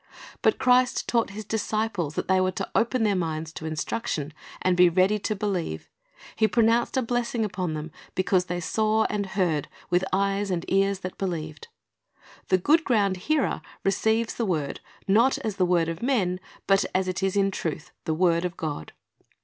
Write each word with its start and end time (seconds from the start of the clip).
But 0.41 0.57
Christ 0.57 1.07
taught 1.07 1.29
His 1.29 1.45
disciples 1.45 2.15
that 2.15 2.27
they 2.27 2.41
were 2.41 2.49
to 2.53 2.67
open 2.73 3.03
their 3.03 3.15
minds 3.15 3.53
to 3.53 3.67
instruction, 3.67 4.33
and 4.59 4.75
be 4.75 4.89
ready 4.89 5.19
to 5.19 5.35
believe. 5.35 5.91
He 6.35 6.47
pronounced 6.47 6.97
a 6.97 7.03
blessing 7.03 7.45
upon 7.45 7.75
them 7.75 7.91
because 8.15 8.45
they 8.45 8.61
saw 8.61 9.03
and 9.11 9.27
heard 9.27 9.67
with 9.91 10.03
eyes 10.11 10.49
and 10.49 10.65
ears 10.69 11.01
that 11.01 11.19
believed. 11.19 11.67
The 12.47 12.57
Pfood 12.57 12.81
^round 12.85 13.15
hearer 13.17 13.61
receives 13.83 14.33
the 14.33 14.45
word, 14.47 14.79
"not 15.07 15.37
as 15.37 15.57
the 15.57 15.67
word 15.67 15.87
of 15.87 16.01
men, 16.01 16.39
but 16.65 16.83
as 16.95 17.07
it 17.07 17.21
is 17.21 17.35
in 17.37 17.51
truth, 17.51 17.91
the 18.05 18.15
word 18.15 18.43
of 18.43 18.57
God." 18.57 18.93